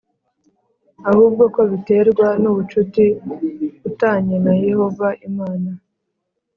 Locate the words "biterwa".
1.71-2.27